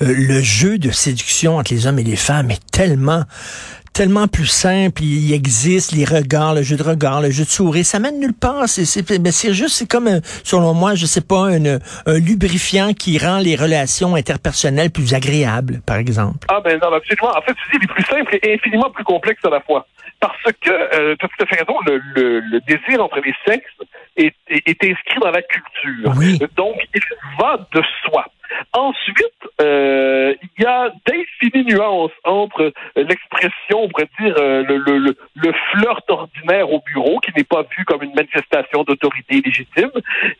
le 0.00 0.40
jeu 0.40 0.78
de 0.78 0.90
séduction 0.90 1.56
entre 1.56 1.72
les 1.72 1.86
hommes 1.86 1.98
et 1.98 2.04
les 2.04 2.16
femmes 2.16 2.50
est 2.50 2.70
tellement 2.70 3.24
tellement 3.94 4.28
plus 4.28 4.46
simple. 4.46 5.02
Il 5.02 5.32
existe 5.32 5.92
les 5.92 6.04
regards, 6.04 6.54
le 6.54 6.62
jeu 6.62 6.76
de 6.76 6.82
regard, 6.82 7.22
le 7.22 7.30
jeu 7.30 7.44
de 7.44 7.48
souris. 7.48 7.84
Ça 7.84 7.98
mène 7.98 8.20
nulle 8.20 8.34
part. 8.34 8.68
C'est, 8.68 8.84
c'est, 8.84 9.04
c'est 9.30 9.54
juste, 9.54 9.76
c'est 9.76 9.88
comme, 9.88 10.20
selon 10.42 10.74
moi, 10.74 10.94
je 10.94 11.06
sais 11.06 11.22
pas, 11.22 11.46
un, 11.46 11.78
un 12.06 12.18
lubrifiant 12.18 12.92
qui 12.92 13.16
rend 13.18 13.38
les 13.38 13.56
relations 13.56 14.14
interpersonnelles 14.16 14.90
plus 14.90 15.14
agréables, 15.14 15.80
par 15.86 15.96
exemple. 15.96 16.46
Ah 16.48 16.60
ben 16.60 16.78
non, 16.82 16.92
absolument. 16.92 17.30
En 17.36 17.42
fait, 17.42 17.54
tu 17.54 17.78
dis 17.78 17.86
les 17.86 17.86
plus 17.86 18.04
simples 18.04 18.38
et 18.42 18.54
infiniment 18.54 18.90
plus 18.90 19.04
complexes 19.04 19.44
à 19.44 19.50
la 19.50 19.60
fois. 19.60 19.86
Parce 20.20 20.52
que, 20.60 20.70
euh, 20.70 21.16
tu 21.18 21.26
as 21.26 21.28
tout 21.28 21.42
à 21.42 21.46
fait 21.46 21.56
raison, 21.60 21.78
le, 21.86 22.00
le, 22.14 22.40
le, 22.40 22.60
désir 22.60 23.02
entre 23.02 23.20
les 23.20 23.34
sexes 23.46 23.70
est, 24.16 24.34
est, 24.48 24.62
est 24.66 24.90
inscrit 24.90 25.20
dans 25.20 25.30
la 25.30 25.42
culture. 25.42 26.12
Oui. 26.16 26.38
Donc, 26.56 26.76
il 26.94 27.00
va 27.38 27.58
de 27.72 27.82
soi. 28.04 28.24
Ensuite, 28.72 29.32
euh, 29.60 30.34
il 30.42 30.62
y 30.62 30.66
a 30.66 30.90
d'infinies 31.06 31.64
nuances 31.64 32.12
entre 32.24 32.72
l'expression, 32.96 33.82
on 33.84 33.88
pourrait 33.88 34.08
dire, 34.20 34.34
euh, 34.38 34.64
le, 34.64 34.78
le, 34.78 35.16
le, 35.34 35.52
flirt 35.70 36.08
ordinaire 36.08 36.72
au 36.72 36.80
bureau, 36.80 37.20
qui 37.20 37.30
n'est 37.36 37.44
pas 37.44 37.62
vu 37.62 37.84
comme 37.84 38.02
une 38.02 38.14
manifestation 38.14 38.84
d'autorité 38.84 39.40
légitime, 39.44 39.90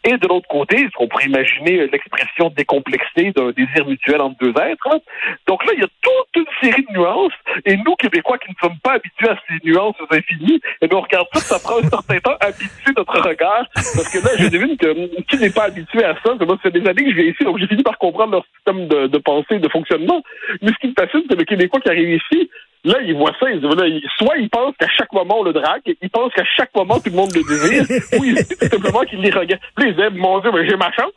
et 0.05 0.17
de 0.17 0.29
l'autre 0.29 0.49
côté, 0.49 0.79
ce 0.79 0.97
qu'on 0.97 1.09
pourrait 1.09 1.27
imaginer 1.27 1.87
l'expression 1.87 2.51
décomplexée 2.51 3.33
d'un 3.33 3.51
désir 3.51 3.87
mutuel 3.87 4.21
entre 4.21 4.39
deux 4.39 4.55
êtres. 4.61 5.01
Donc 5.47 5.65
là, 5.65 5.73
il 5.75 5.81
y 5.81 5.85
a 5.85 5.89
toute 6.03 6.37
une 6.37 6.69
série 6.69 6.85
de 6.89 6.93
nuances, 6.93 7.33
et 7.65 7.77
nous, 7.77 7.95
Québécois, 7.97 8.39
qui 8.39 8.51
ne 8.51 8.57
sommes 8.61 8.79
pas 8.83 8.95
habitués 8.95 9.29
à 9.29 9.39
ces 9.49 9.69
nuances 9.69 9.97
infinies, 10.11 10.61
et 10.81 10.89
bien, 10.89 10.99
on 10.99 11.03
regarde 11.03 11.27
ça, 11.35 11.41
ça 11.41 11.59
prend 11.59 11.79
un 11.79 11.89
certain 11.89 12.19
temps 12.19 12.37
à 12.41 12.47
habituer 12.47 12.93
notre 12.97 13.21
regard, 13.21 13.65
parce 13.75 14.13
que 14.13 14.19
là, 14.19 14.31
je 14.39 14.49
devine 14.49 14.77
que 14.77 15.23
qui 15.29 15.39
n'est 15.39 15.51
pas 15.51 15.65
habitué 15.65 16.05
à 16.05 16.15
ça, 16.25 16.35
moi, 16.45 16.57
ça 16.63 16.71
fait 16.71 16.79
des 16.79 16.89
années 16.89 17.05
que 17.05 17.11
je 17.11 17.17
viens 17.17 17.31
ici, 17.31 17.45
donc 17.45 17.59
j'ai 17.59 17.67
fini 17.67 17.83
par 17.83 17.99
comprendre 18.05 18.33
leur 18.33 18.45
système 18.55 18.89
de, 18.89 19.07
de 19.07 19.19
pensée, 19.19 19.59
de 19.59 19.69
fonctionnement. 19.69 20.23
Mais 20.63 20.71
ce 20.73 20.79
qui 20.81 20.89
me 20.89 20.95
fascine, 20.99 21.23
c'est 21.29 21.39
le 21.39 21.45
Québécois 21.45 21.81
qui 21.81 21.89
arrive 21.89 22.21
ici, 22.21 22.51
Là, 22.85 22.97
il 23.03 23.15
voit 23.15 23.33
ça, 23.41 23.51
il 23.51 23.61
dit, 23.61 24.07
soit 24.19 24.37
il 24.37 24.51
pense 24.51 24.77
qu'à 24.79 24.89
chaque 24.89 25.11
moment 25.11 25.41
on 25.41 25.43
le 25.43 25.55
drague, 25.55 25.81
il 25.87 26.11
pense 26.11 26.31
qu'à 26.35 26.45
chaque 26.45 26.69
moment 26.75 27.01
tout 27.01 27.09
le 27.09 27.17
monde 27.17 27.33
le 27.35 27.41
désire, 27.43 27.85
ou 28.19 28.25
il 28.25 28.35
dit 28.35 28.43
simplement 28.45 29.01
qu'il 29.09 29.21
les 29.21 29.31
regarde. 29.31 29.63
Puis 29.75 29.89
il 29.89 29.97
dit, 29.97 30.03
mon 30.19 30.39
Dieu, 30.41 30.51
mais 30.53 30.69
j'ai 30.69 30.77
ma 30.77 30.93
chance. 30.93 31.13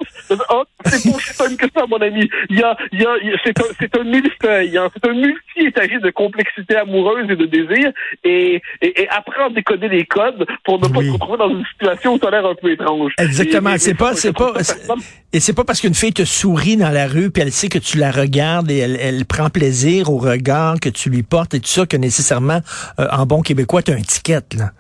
Oh, 0.50 0.64
c'est 0.86 1.12
pas 1.12 1.20
que 1.56 1.66
ça, 1.74 1.86
mon 1.88 1.98
ami. 1.98 2.30
Il 2.50 2.60
y 2.60 2.64
a, 2.64 2.76
il 2.92 3.02
y 3.02 3.06
a, 3.06 3.16
c'est 3.46 3.60
un, 3.60 3.66
c'est 3.80 3.98
un 3.98 4.04
millefeuille, 4.04 4.78
hein. 4.78 4.90
c'est 4.94 5.10
un 5.10 5.14
multi-étagé 5.14 6.00
de 6.00 6.10
complexité 6.10 6.76
amoureuse 6.76 7.30
et 7.30 7.36
de 7.36 7.46
désir, 7.46 7.92
et, 8.24 8.62
et, 8.82 9.02
et 9.02 9.10
apprendre 9.10 9.52
à 9.52 9.54
décoder 9.54 9.88
les 9.88 10.06
codes 10.06 10.46
pour 10.66 10.82
ne 10.82 10.88
pas 10.88 11.02
se 11.02 11.12
retrouver 11.12 11.38
dans 11.38 11.50
une 11.50 11.66
situation 11.66 12.16
où 12.16 12.20
ça 12.20 12.28
a 12.28 12.32
l'air 12.32 12.46
un 12.46 12.56
peu 12.56 12.72
étrange. 12.72 13.14
Exactement. 13.18 13.76
C'est 13.78 13.94
pas, 13.94 14.14
c'est 14.16 14.34
pas, 14.34 14.54
et 15.34 15.40
c'est 15.40 15.54
pas 15.54 15.64
parce 15.64 15.82
qu'une 15.82 15.94
fille 15.94 16.14
te 16.14 16.26
sourit 16.26 16.78
dans 16.78 16.90
la 16.90 17.08
rue 17.08 17.32
puis 17.32 17.44
elle 17.44 17.52
sait 17.52 17.70
que 17.70 17.80
tu 17.80 17.98
la 17.98 18.12
regardes 18.12 18.72
et 18.72 18.78
elle, 18.78 18.98
elle 19.00 19.26
prend 19.26 19.50
plaisir 19.50 20.10
au 20.10 20.18
regard 20.18 20.80
que 20.80 20.90
tu 20.90 21.10
lui 21.10 21.24
portes 21.24 21.54
et 21.54 21.60
tout 21.60 21.68
ça 21.68 21.86
que 21.86 21.98
nécessairement, 21.98 22.62
euh, 23.00 23.08
en 23.12 23.26
bon 23.26 23.42
québécois, 23.42 23.82
tu 23.82 23.92
as 23.92 23.96
un 23.96 24.02
ticket, 24.02 24.42
là. 24.58 24.72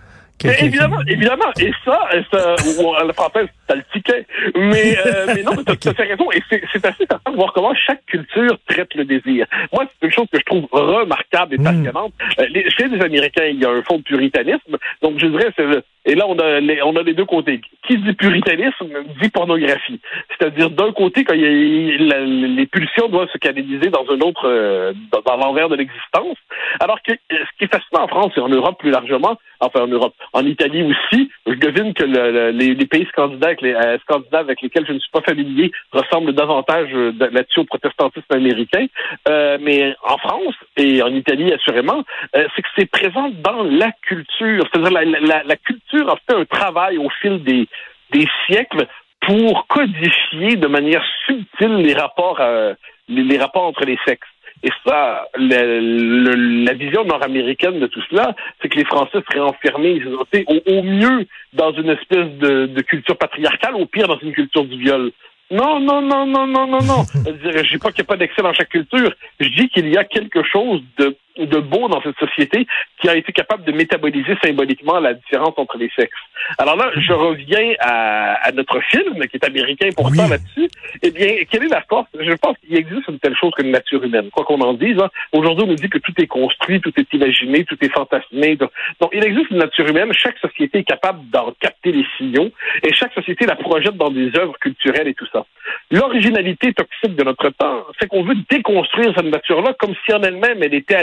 Évidemment, 0.43 1.01
évidemment. 1.07 1.51
Et 1.59 1.71
ça, 1.83 2.09
ça 2.31 2.55
ou 2.79 2.87
en 2.87 3.13
français, 3.13 3.47
t'as 3.67 3.75
le 3.75 3.83
ticket. 3.93 4.25
Mais, 4.55 4.97
euh, 5.05 5.25
mais 5.35 5.43
non, 5.43 5.53
tu 5.63 5.87
as 5.87 5.93
fait 5.93 6.03
raison. 6.03 6.31
Et 6.31 6.41
c'est 6.49 6.85
assez 6.85 7.03
intéressant 7.03 7.31
de 7.31 7.35
voir 7.35 7.53
comment 7.53 7.73
chaque 7.75 8.05
culture 8.05 8.57
traite 8.67 8.93
le 8.95 9.05
désir. 9.05 9.47
Moi, 9.71 9.85
c'est 9.85 10.07
une 10.07 10.13
chose 10.13 10.27
que 10.31 10.39
je 10.39 10.45
trouve 10.45 10.67
remarquable 10.71 11.55
et 11.55 11.57
hmm. 11.57 11.63
passionnante. 11.63 12.13
Euh, 12.39 12.45
chez 12.77 12.87
les 12.87 13.01
Américains, 13.01 13.45
il 13.45 13.59
y 13.59 13.65
a 13.65 13.69
un 13.69 13.81
fond 13.81 13.97
de 13.97 14.03
puritanisme. 14.03 14.77
Donc, 15.01 15.19
je 15.19 15.27
dirais, 15.27 15.51
c'est 15.55 15.65
et 16.07 16.15
là, 16.15 16.25
on 16.27 16.39
a, 16.39 16.59
les, 16.61 17.13
deux 17.13 17.25
côtés. 17.25 17.59
Qui 17.85 17.97
dit 17.97 18.13
puritanisme 18.13 18.87
dit 19.21 19.29
pornographie. 19.29 19.99
C'est-à-dire, 20.29 20.69
d'un 20.69 20.93
côté, 20.93 21.25
quand 21.25 21.35
y 21.35 21.45
a, 21.45 22.19
les 22.19 22.65
pulsions 22.65 23.09
doivent 23.09 23.29
se 23.31 23.37
canaliser 23.37 23.89
dans 23.89 24.05
un 24.09 24.19
autre, 24.21 24.45
euh, 24.45 24.93
dans, 25.11 25.35
l'envers 25.35 25.67
de 25.67 25.75
l'existence. 25.75 26.37
Alors 26.79 27.01
que 27.03 27.11
ce 27.29 27.57
qui 27.57 27.65
est 27.65 27.73
fascinant 27.73 28.05
en 28.05 28.07
France 28.07 28.31
et 28.37 28.39
en 28.39 28.47
Europe 28.47 28.79
plus 28.79 28.89
largement, 28.89 29.37
enfin 29.59 29.81
en 29.81 29.87
Europe, 29.87 30.13
en 30.31 30.45
Italie 30.45 30.83
aussi, 30.83 31.29
je 31.45 31.53
devine 31.53 31.93
que 31.93 32.03
le, 32.03 32.51
les, 32.51 32.85
pays 32.85 33.05
scandinaves 33.11 33.43
avec, 33.43 33.61
les, 33.61 33.73
euh, 33.73 33.97
scandinaves 33.99 34.45
avec 34.45 34.61
lesquels 34.61 34.85
je 34.87 34.93
ne 34.93 34.99
suis 34.99 35.11
pas 35.11 35.21
familier 35.21 35.71
ressemblent 35.91 36.33
davantage 36.33 36.89
euh, 36.93 37.11
là-dessus 37.31 37.59
au 37.59 37.65
protestantisme 37.65 38.31
américain. 38.31 38.85
Euh, 39.27 39.57
mais 39.59 39.95
en 40.03 40.17
France 40.17 40.55
et 40.77 41.01
en 41.01 41.13
Italie, 41.13 41.51
assurément, 41.51 42.03
c'est 42.33 42.61
que 42.61 42.67
c'est 42.77 42.89
présent 42.89 43.29
dans 43.43 43.63
la 43.63 43.91
culture. 44.03 44.63
C'est-à-dire 44.71 44.91
la 44.91 45.55
culture 45.57 45.96
a 46.01 46.15
fait 46.27 46.35
un 46.35 46.45
travail 46.45 46.97
au 46.97 47.09
fil 47.21 47.43
des, 47.43 47.67
des 48.11 48.27
siècles 48.45 48.87
pour 49.21 49.67
codifier 49.67 50.55
de 50.55 50.67
manière 50.67 51.03
subtile 51.25 51.77
les 51.77 51.93
rapports, 51.93 52.39
euh, 52.39 52.73
les, 53.07 53.37
rapports 53.37 53.63
entre 53.63 53.85
les 53.85 53.97
sexes. 54.05 54.27
Et 54.63 54.69
ça, 54.85 55.27
la 55.37 56.73
vision 56.73 57.03
nord-américaine 57.03 57.79
de 57.79 57.87
tout 57.87 58.01
cela, 58.09 58.35
c'est 58.61 58.69
que 58.69 58.77
les 58.77 58.85
Français 58.85 59.19
seraient 59.29 59.39
enfermés, 59.39 60.01
au, 60.47 60.71
au 60.71 60.81
mieux 60.81 61.27
dans 61.53 61.71
une 61.73 61.89
espèce 61.89 62.29
de, 62.39 62.65
de, 62.65 62.81
culture 62.81 63.17
patriarcale, 63.17 63.75
au 63.75 63.85
pire 63.85 64.07
dans 64.07 64.17
une 64.17 64.33
culture 64.33 64.65
du 64.65 64.79
viol. 64.79 65.11
Non, 65.51 65.79
non, 65.79 66.01
non, 66.01 66.25
non, 66.25 66.47
non, 66.47 66.67
non, 66.67 66.81
non. 66.81 67.03
Je 67.25 67.71
dis 67.71 67.77
pas 67.77 67.91
qu'il 67.91 68.03
n'y 68.03 68.07
a 68.07 68.11
pas 68.11 68.17
d'excès 68.17 68.41
dans 68.41 68.53
chaque 68.53 68.69
culture. 68.69 69.13
Je 69.39 69.49
dis 69.49 69.69
qu'il 69.69 69.89
y 69.89 69.97
a 69.97 70.03
quelque 70.03 70.43
chose 70.43 70.81
de 70.97 71.15
de 71.37 71.59
beau 71.59 71.87
dans 71.87 72.01
cette 72.01 72.17
société 72.17 72.67
qui 72.99 73.09
a 73.09 73.15
été 73.15 73.31
capable 73.31 73.63
de 73.63 73.71
métaboliser 73.71 74.35
symboliquement 74.43 74.99
la 74.99 75.13
différence 75.13 75.53
entre 75.57 75.77
les 75.77 75.89
sexes. 75.95 76.17
Alors 76.57 76.75
là, 76.75 76.91
je 76.95 77.13
reviens 77.13 77.73
à, 77.79 78.51
notre 78.53 78.79
film, 78.81 79.27
qui 79.27 79.37
est 79.37 79.45
américain 79.45 79.89
pourtant 79.95 80.27
là-dessus. 80.27 80.67
Eh 81.03 81.11
bien, 81.11 81.43
quelle 81.49 81.63
est 81.63 81.69
la 81.69 81.81
force? 81.81 82.07
Je 82.19 82.33
pense 82.33 82.57
qu'il 82.59 82.75
existe 82.75 83.07
une 83.07 83.19
telle 83.19 83.35
chose 83.35 83.51
que 83.57 83.63
nature 83.63 84.03
humaine. 84.03 84.29
Quoi 84.31 84.45
qu'on 84.45 84.61
en 84.61 84.73
dise, 84.73 84.97
hein. 84.99 85.09
aujourd'hui, 85.31 85.65
on 85.65 85.67
nous 85.67 85.75
dit 85.75 85.89
que 85.89 85.97
tout 85.97 86.13
est 86.17 86.27
construit, 86.27 86.81
tout 86.81 86.93
est 86.97 87.13
imaginé, 87.13 87.65
tout 87.65 87.77
est 87.81 87.93
fantasmé. 87.93 88.55
Donc, 88.55 89.11
il 89.13 89.23
existe 89.23 89.51
une 89.51 89.57
nature 89.57 89.87
humaine. 89.87 90.11
Chaque 90.13 90.37
société 90.39 90.79
est 90.79 90.83
capable 90.83 91.29
d'en 91.29 91.53
capter 91.59 91.91
les 91.91 92.05
signaux 92.17 92.49
et 92.83 92.93
chaque 92.93 93.13
société 93.13 93.45
la 93.45 93.55
projette 93.55 93.95
dans 93.95 94.09
des 94.09 94.31
œuvres 94.37 94.57
culturelles 94.59 95.07
et 95.07 95.13
tout 95.13 95.27
ça. 95.31 95.45
L'originalité 95.91 96.73
toxique 96.73 97.15
de 97.15 97.23
notre 97.23 97.49
temps, 97.49 97.85
c'est 97.99 98.07
qu'on 98.07 98.23
veut 98.23 98.35
déconstruire 98.49 99.13
cette 99.15 99.25
nature-là 99.25 99.73
comme 99.79 99.93
si 100.05 100.13
en 100.13 100.21
elle-même 100.21 100.61
elle 100.61 100.73
était 100.73 100.95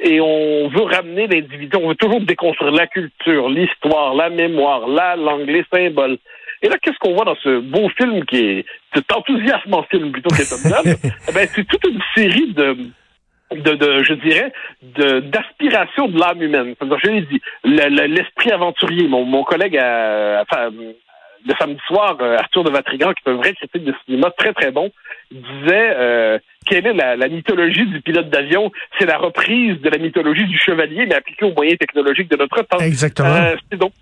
Et 0.00 0.20
on 0.20 0.68
veut 0.68 0.82
ramener 0.82 1.26
l'individu, 1.26 1.76
on 1.76 1.88
veut 1.88 1.94
toujours 1.94 2.20
déconstruire 2.20 2.72
la 2.72 2.86
culture, 2.86 3.48
l'histoire, 3.48 4.14
la 4.14 4.30
mémoire, 4.30 4.88
la 4.88 5.16
langue, 5.16 5.48
les 5.48 5.64
symboles. 5.72 6.18
Et 6.62 6.68
là, 6.68 6.76
qu'est-ce 6.82 6.98
qu'on 6.98 7.14
voit 7.14 7.24
dans 7.24 7.36
ce 7.36 7.60
beau 7.60 7.88
film 7.90 8.24
qui 8.24 8.36
est 8.36 8.64
cet 8.94 9.12
enthousiasme 9.12 9.76
film 9.90 10.10
plutôt 10.12 10.34
qu'étonnant? 10.34 10.82
eh 11.28 11.32
ben, 11.32 11.48
c'est 11.54 11.66
toute 11.66 11.84
une 11.84 12.00
série 12.16 12.52
de, 12.52 12.76
de, 13.52 13.74
de, 13.74 14.02
je 14.02 14.14
dirais, 14.14 14.52
de 14.82 15.20
d'aspiration 15.20 16.08
de 16.08 16.18
l'âme 16.18 16.42
humaine. 16.42 16.74
Je 16.80 17.10
l'ai 17.10 17.20
dit, 17.22 17.40
l'esprit 17.64 18.50
aventurier. 18.50 19.06
Mon, 19.06 19.24
mon 19.24 19.44
collègue, 19.44 19.76
a, 19.76 20.42
enfin, 20.42 20.70
le 21.46 21.54
samedi 21.58 21.80
soir, 21.86 22.16
euh, 22.20 22.36
Arthur 22.36 22.64
de 22.64 22.70
Vatrigan, 22.70 23.12
qui 23.12 23.22
est 23.26 23.30
un 23.30 23.36
vrai 23.36 23.52
critique 23.54 23.84
de 23.84 23.94
cinéma 24.04 24.30
très 24.36 24.52
très 24.52 24.70
bon, 24.70 24.90
disait 25.30 25.94
euh, 25.96 26.38
quelle 26.66 26.86
est 26.86 26.92
la, 26.92 27.28
mythologie 27.28 27.86
du 27.86 28.00
pilote 28.00 28.30
d'avion? 28.30 28.70
C'est 28.98 29.06
la 29.06 29.18
reprise 29.18 29.80
de 29.80 29.88
la 29.88 29.98
mythologie 29.98 30.46
du 30.46 30.58
chevalier, 30.58 31.06
mais 31.06 31.14
appliquée 31.14 31.44
aux 31.44 31.54
moyens 31.54 31.78
technologiques 31.78 32.30
de 32.30 32.36
notre 32.36 32.62
temps. 32.62 32.78
Exactement. 32.78 33.34
Euh, 33.34 33.56
c'est 33.70 33.78
donc 33.78 33.92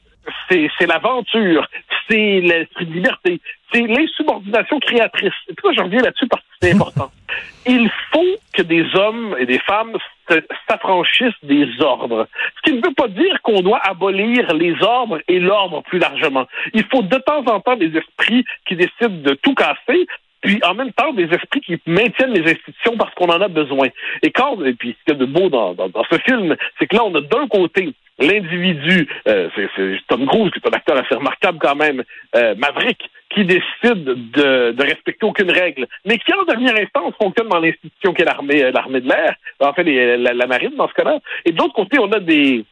c'est 0.48 0.68
c'est 0.78 0.86
l'aventure, 0.86 1.68
c'est 2.08 2.40
l'esprit 2.40 2.86
de 2.86 2.92
liberté, 2.92 3.40
c'est 3.72 3.82
l'insubordination 3.82 4.78
créatrice. 4.80 5.34
Et 5.48 5.54
puis 5.54 5.74
je 5.76 5.82
reviens 5.82 6.02
là-dessus 6.02 6.26
parce 6.28 6.42
c'est 6.60 6.72
important. 6.72 7.10
Il 7.66 7.90
faut 8.12 8.36
que 8.52 8.62
des 8.62 8.84
hommes 8.94 9.36
et 9.38 9.46
des 9.46 9.58
femmes 9.58 9.96
s'affranchissent 10.68 11.42
des 11.42 11.68
ordres. 11.80 12.28
Ce 12.56 12.62
qui 12.70 12.76
ne 12.76 12.84
veut 12.84 12.94
pas 12.94 13.08
dire 13.08 13.40
qu'on 13.42 13.60
doit 13.60 13.80
abolir 13.84 14.54
les 14.54 14.74
ordres 14.82 15.20
et 15.28 15.38
l'ordre 15.38 15.82
plus 15.82 15.98
largement. 15.98 16.46
Il 16.74 16.84
faut 16.84 17.02
de 17.02 17.16
temps 17.18 17.44
en 17.46 17.60
temps 17.60 17.76
des 17.76 17.96
esprits 17.96 18.44
qui 18.66 18.76
décident 18.76 19.22
de 19.22 19.34
tout 19.34 19.54
casser, 19.54 20.06
puis 20.40 20.60
en 20.64 20.74
même 20.74 20.92
temps 20.92 21.12
des 21.12 21.28
esprits 21.32 21.60
qui 21.60 21.80
maintiennent 21.86 22.32
les 22.32 22.50
institutions 22.50 22.96
parce 22.96 23.14
qu'on 23.14 23.26
en 23.26 23.40
a 23.40 23.48
besoin. 23.48 23.88
Et 24.22 24.30
quand, 24.30 24.62
et 24.64 24.74
puis 24.74 24.96
ce 24.98 25.04
qu'il 25.04 25.20
y 25.20 25.22
a 25.22 25.26
de 25.26 25.30
beau 25.30 25.48
dans, 25.48 25.74
dans, 25.74 26.04
ce 26.10 26.18
film, 26.18 26.56
c'est 26.78 26.86
que 26.86 26.96
là, 26.96 27.04
on 27.04 27.14
a 27.14 27.20
d'un 27.20 27.48
côté 27.48 27.92
l'individu, 28.18 29.08
euh, 29.28 29.48
c'est 29.54 29.98
Tom 30.08 30.26
Cruise, 30.26 30.50
qui 30.50 30.58
est 30.58 30.68
un 30.68 30.76
acteur 30.76 30.96
assez 30.96 31.14
remarquable 31.14 31.58
quand 31.60 31.74
même, 31.74 32.02
euh, 32.34 32.54
Maverick, 32.56 33.10
qui 33.30 33.44
décide 33.44 34.04
de, 34.04 34.72
de 34.72 34.82
respecter 34.82 35.26
aucune 35.26 35.50
règle, 35.50 35.86
mais 36.04 36.18
qui 36.18 36.32
en 36.32 36.44
dernière 36.44 36.76
instance 36.76 37.14
fonctionne 37.20 37.48
dans 37.48 37.60
l'institution 37.60 38.14
qui 38.14 38.22
est 38.22 38.24
l'armée 38.24 38.64
euh, 38.64 38.70
l'armée 38.70 39.00
de 39.00 39.08
l'air, 39.08 39.34
en 39.60 39.72
fait 39.72 39.84
la, 39.84 40.32
la, 40.32 40.46
marine 40.46 40.76
dans 40.76 40.88
ce 40.88 40.94
cas-là. 40.94 41.18
Et 41.44 41.52
de 41.52 41.58
l'autre 41.58 41.74
côté, 41.74 41.98
on 41.98 42.10
a 42.12 42.20
des, 42.20 42.64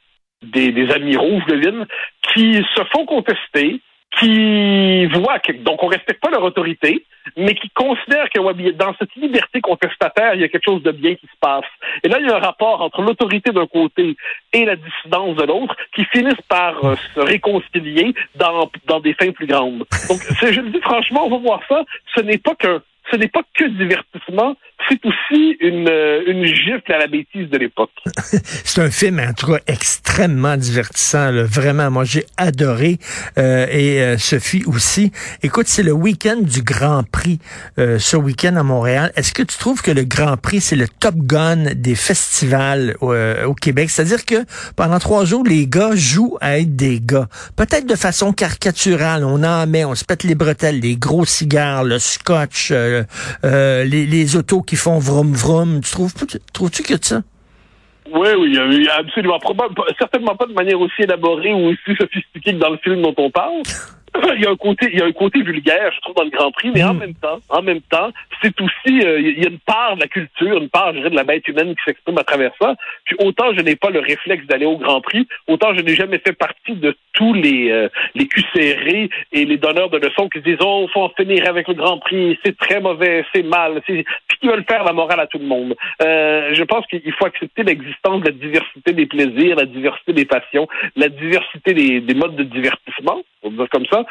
des, 0.42 0.72
des 0.72 0.90
amiraux, 0.92 1.40
je 1.46 1.54
devine, 1.54 1.86
qui 2.32 2.54
se 2.54 2.84
font 2.92 3.04
contester, 3.04 3.80
qui 4.18 5.06
voient 5.06 5.38
que 5.38 5.52
donc 5.52 5.82
on 5.82 5.86
respecte 5.86 6.20
pas 6.20 6.30
leur 6.30 6.42
autorité, 6.42 7.04
mais 7.36 7.54
qui 7.54 7.70
considèrent 7.70 8.28
que 8.28 8.72
dans 8.72 8.94
cette 8.98 9.14
liberté 9.16 9.60
contestataire, 9.60 10.34
il 10.34 10.42
y 10.42 10.44
a 10.44 10.48
quelque 10.48 10.64
chose 10.64 10.82
de 10.82 10.92
bien 10.92 11.14
qui 11.14 11.26
se 11.26 11.38
passe. 11.40 11.64
Et 12.02 12.08
là, 12.08 12.18
il 12.20 12.26
y 12.26 12.30
a 12.30 12.36
un 12.36 12.40
rapport 12.40 12.80
entre 12.82 13.02
l'autorité 13.02 13.50
d'un 13.50 13.66
côté 13.66 14.16
et 14.52 14.64
la 14.64 14.76
dissidence 14.76 15.36
de 15.36 15.44
l'autre 15.44 15.74
qui 15.94 16.04
finissent 16.06 16.34
par 16.48 16.84
euh, 16.84 16.96
se 17.14 17.20
réconcilier 17.20 18.14
dans, 18.36 18.70
dans 18.86 19.00
des 19.00 19.14
fins 19.14 19.32
plus 19.32 19.46
grandes. 19.46 19.84
Donc, 20.08 20.20
je 20.40 20.60
le 20.60 20.70
dis 20.70 20.80
franchement, 20.80 21.26
on 21.26 21.30
va 21.30 21.38
voir 21.38 21.60
ça, 21.68 21.82
ce 22.14 22.20
n'est 22.20 22.38
pas 22.38 22.54
qu'un 22.54 22.82
ce 23.10 23.16
n'est 23.16 23.28
pas 23.28 23.42
que 23.56 23.64
divertissement, 23.64 24.56
c'est 24.88 25.00
aussi 25.04 25.56
une, 25.60 25.88
euh, 25.88 26.22
une 26.26 26.44
gifle 26.44 26.92
à 26.92 26.98
la 26.98 27.06
bêtise 27.06 27.48
de 27.48 27.58
l'époque. 27.58 27.90
c'est 28.16 28.82
un 28.82 28.90
film, 28.90 29.20
en 29.20 29.32
tout 29.32 29.46
cas, 29.46 29.60
extrêmement 29.66 30.56
divertissant. 30.56 31.32
Vraiment, 31.44 31.90
moi, 31.90 32.04
j'ai 32.04 32.24
adoré. 32.36 32.98
Euh, 33.38 33.66
et 33.70 34.02
euh, 34.02 34.18
Sophie 34.18 34.64
aussi. 34.66 35.12
Écoute, 35.42 35.66
c'est 35.68 35.82
le 35.82 35.92
week-end 35.92 36.38
du 36.40 36.62
Grand 36.62 37.02
Prix 37.04 37.38
ce 37.76 38.16
week-end 38.16 38.56
à 38.56 38.62
Montréal. 38.62 39.12
Est-ce 39.16 39.32
que 39.32 39.42
tu 39.42 39.56
trouves 39.58 39.82
que 39.82 39.90
le 39.90 40.04
Grand 40.04 40.36
Prix, 40.36 40.60
c'est 40.60 40.76
le 40.76 40.88
top 40.88 41.14
gun 41.16 41.74
des 41.74 41.94
festivals 41.94 42.96
au 43.00 43.54
Québec? 43.54 43.90
C'est-à-dire 43.90 44.24
que 44.24 44.44
pendant 44.76 44.98
trois 44.98 45.24
jours, 45.24 45.44
les 45.44 45.66
gars 45.66 45.94
jouent 45.94 46.38
à 46.40 46.58
être 46.58 46.76
des 46.76 47.00
gars. 47.00 47.28
Peut-être 47.56 47.86
de 47.86 47.96
façon 47.96 48.32
caricaturale. 48.32 49.24
On 49.24 49.42
en 49.42 49.66
met, 49.66 49.84
on 49.84 49.94
se 49.94 50.04
pète 50.04 50.24
les 50.24 50.34
bretelles, 50.34 50.80
les 50.80 50.96
gros 50.96 51.24
cigares, 51.24 51.84
le 51.84 51.98
scotch, 51.98 52.72
les, 53.42 54.06
les 54.06 54.36
autos 54.36 54.62
qui 54.62 54.76
font 54.76 54.98
vroom 54.98 55.32
vroom. 55.32 55.80
Tu 55.80 55.90
trouves, 55.90 56.12
trouves-tu 56.52 56.82
que 56.82 56.94
ça? 57.00 57.22
Oui, 58.12 58.28
oui, 58.38 58.88
absolument. 58.88 59.38
certainement 59.98 60.36
pas 60.36 60.46
de 60.46 60.52
manière 60.52 60.78
aussi 60.80 61.02
élaborée 61.02 61.52
ou 61.54 61.70
aussi 61.70 61.96
sophistiquée 61.98 62.52
que 62.52 62.58
dans 62.58 62.70
le 62.70 62.78
film 62.78 63.02
dont 63.02 63.14
on 63.16 63.30
parle. 63.30 63.62
il 64.36 64.42
y 64.42 64.46
a 64.46 64.50
un 64.50 64.56
côté, 64.56 64.88
il 64.92 64.98
y 64.98 65.02
a 65.02 65.06
un 65.06 65.12
côté 65.12 65.42
vulgaire, 65.42 65.92
je 65.92 66.00
trouve, 66.00 66.14
dans 66.14 66.24
le 66.24 66.30
Grand 66.30 66.50
Prix, 66.52 66.70
mais 66.74 66.82
en 66.84 66.94
mm. 66.94 66.98
même 66.98 67.14
temps, 67.14 67.38
en 67.48 67.62
même 67.62 67.80
temps, 67.82 68.10
c'est 68.42 68.54
aussi, 68.60 69.04
euh, 69.04 69.20
il 69.20 69.42
y 69.42 69.46
a 69.46 69.50
une 69.50 69.58
part 69.58 69.96
de 69.96 70.00
la 70.00 70.08
culture, 70.08 70.58
une 70.58 70.68
part, 70.68 70.92
je 70.92 70.98
dirais, 70.98 71.10
de 71.10 71.16
la 71.16 71.24
bête 71.24 71.46
humaine 71.48 71.74
qui 71.74 71.82
s'exprime 71.84 72.18
à 72.18 72.24
travers 72.24 72.52
ça. 72.60 72.74
Puis 73.04 73.16
autant 73.18 73.52
je 73.54 73.60
n'ai 73.60 73.76
pas 73.76 73.90
le 73.90 74.00
réflexe 74.00 74.46
d'aller 74.46 74.66
au 74.66 74.76
Grand 74.76 75.00
Prix, 75.00 75.26
autant 75.48 75.74
je 75.74 75.80
n'ai 75.80 75.94
jamais 75.94 76.18
fait 76.18 76.32
partie 76.32 76.74
de 76.74 76.96
tous 77.12 77.32
les 77.32 77.70
euh, 77.70 77.88
les 78.14 78.28
serrés 78.54 79.08
et 79.32 79.44
les 79.44 79.56
donneurs 79.56 79.90
de 79.90 79.98
leçons 79.98 80.28
qui 80.28 80.40
disent 80.40 80.58
oh, 80.60 80.88
faut 80.92 81.02
en 81.02 81.08
finir 81.10 81.48
avec 81.48 81.68
le 81.68 81.74
Grand 81.74 81.98
Prix, 81.98 82.38
c'est 82.44 82.56
très 82.56 82.80
mauvais, 82.80 83.24
c'est 83.34 83.42
mal, 83.42 83.80
puis 83.84 84.04
qui 84.40 84.46
veulent 84.46 84.64
faire 84.64 84.84
la 84.84 84.92
morale 84.92 85.20
à 85.20 85.26
tout 85.26 85.38
le 85.38 85.46
monde. 85.46 85.74
Euh, 86.02 86.54
je 86.54 86.62
pense 86.64 86.86
qu'il 86.86 87.12
faut 87.12 87.26
accepter 87.26 87.62
l'existence 87.62 88.20
de 88.20 88.26
la 88.26 88.32
diversité 88.32 88.92
des 88.92 89.06
plaisirs, 89.06 89.56
la 89.56 89.66
diversité 89.66 90.12
des 90.12 90.24
passions, 90.24 90.68
la 90.96 91.08
diversité 91.08 91.74
des, 91.74 92.00
des 92.00 92.14
modes 92.14 92.36
de 92.36 92.44
divertissement, 92.44 93.22
va 93.50 93.56
dire 93.56 93.68
comme 93.70 93.86
ça, 93.86 94.04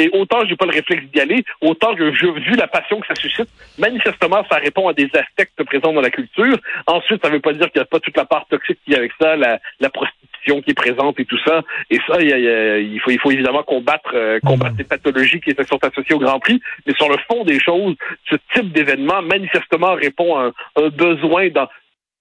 et 0.00 0.08
autant 0.12 0.44
j'ai 0.46 0.56
pas 0.56 0.66
le 0.66 0.72
réflexe 0.72 1.04
d'y 1.12 1.20
aller, 1.20 1.44
autant 1.60 1.94
que 1.94 2.14
je, 2.14 2.26
vu 2.26 2.56
la 2.56 2.66
passion 2.66 3.00
que 3.00 3.06
ça 3.06 3.14
suscite, 3.14 3.48
manifestement, 3.78 4.44
ça 4.50 4.56
répond 4.56 4.88
à 4.88 4.94
des 4.94 5.10
aspects 5.14 5.64
présents 5.66 5.92
dans 5.92 6.00
la 6.00 6.10
culture. 6.10 6.56
Ensuite, 6.86 7.22
ça 7.22 7.30
veut 7.30 7.40
pas 7.40 7.52
dire 7.52 7.70
qu'il 7.70 7.80
n'y 7.80 7.82
a 7.82 7.86
pas 7.86 8.00
toute 8.00 8.16
la 8.16 8.24
part 8.24 8.46
toxique 8.46 8.78
qui 8.84 8.92
est 8.92 8.96
avec 8.96 9.12
ça, 9.20 9.36
la, 9.36 9.58
prostitution 9.90 10.62
qui 10.62 10.70
est 10.70 10.74
présente 10.74 11.20
et 11.20 11.24
tout 11.24 11.38
ça. 11.44 11.62
Et 11.90 11.98
ça, 12.06 12.20
il, 12.20 13.00
faut, 13.00 13.10
il 13.10 13.20
faut 13.20 13.30
évidemment 13.30 13.62
combattre, 13.62 14.10
euh, 14.14 14.38
combattre 14.40 14.76
les 14.78 14.84
pathologies 14.84 15.40
qui 15.40 15.54
sont 15.68 15.84
associées 15.84 16.14
au 16.14 16.18
Grand 16.18 16.40
Prix. 16.40 16.60
Mais 16.86 16.94
sur 16.94 17.08
le 17.08 17.16
fond 17.30 17.44
des 17.44 17.60
choses, 17.60 17.94
ce 18.30 18.36
type 18.54 18.72
d'événement, 18.72 19.20
manifestement, 19.22 19.94
répond 19.94 20.36
à 20.36 20.50
un, 20.76 20.88
besoin 20.88 21.50
dans, 21.50 21.68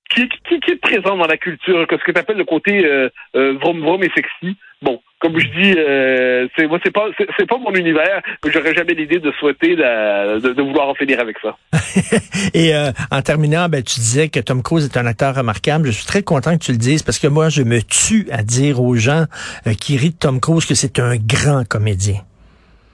qui, 0.10 0.28
qui, 0.50 0.60
qui, 0.60 0.72
est 0.72 0.82
présent 0.82 1.16
dans 1.16 1.28
la 1.28 1.38
culture, 1.38 1.88
que 1.88 1.98
ce 1.98 2.04
que 2.04 2.12
tu 2.12 2.20
appelles 2.20 2.38
le 2.38 2.46
côté 2.46 2.86
euh, 2.86 3.10
euh, 3.36 3.54
vroom 3.54 3.80
vroom 3.80 4.04
et 4.04 4.12
sexy. 4.14 4.58
Bon, 4.82 5.02
comme 5.30 5.40
je 5.40 5.48
dis, 5.48 5.76
euh, 5.78 6.48
c'est 6.58 6.68
moi 6.68 6.80
c'est 6.84 6.92
pas 6.92 7.08
c'est 7.38 7.46
pas 7.46 7.58
mon 7.58 7.74
univers, 7.74 8.22
mais 8.44 8.52
j'aurais 8.52 8.74
jamais 8.74 8.94
l'idée 8.94 9.20
de 9.20 9.32
souhaiter 9.34 9.76
de, 9.76 10.62
vouloir 10.62 10.90
en 10.90 10.96
finir 10.96 11.20
avec 11.20 11.38
ça. 11.40 11.56
Et 12.54 12.74
euh, 12.74 12.92
en 13.12 13.22
terminant, 13.22 13.70
ben 13.70 13.84
tu 13.84 14.00
disais 14.00 14.30
que 14.30 14.40
Tom 14.40 14.64
Cruise 14.64 14.86
est 14.86 14.98
un 14.98 15.06
acteur 15.06 15.36
remarquable. 15.36 15.88
Je 15.88 15.92
suis 15.92 16.06
très 16.06 16.24
content 16.24 16.58
que 16.58 16.64
tu 16.64 16.72
le 16.72 16.78
dises 16.78 17.04
parce 17.04 17.20
que 17.20 17.28
moi 17.28 17.50
je 17.50 17.62
me 17.62 17.82
tue 17.82 18.28
à 18.32 18.42
dire 18.42 18.82
aux 18.82 18.96
gens 18.96 19.26
euh, 19.68 19.74
qui 19.74 19.98
rient 19.98 20.12
de 20.12 20.18
Tom 20.18 20.40
Cruise 20.40 20.66
que 20.66 20.76
c'est 20.76 21.00
un 21.00 21.16
grand 21.18 21.68
comédien. 21.68 22.22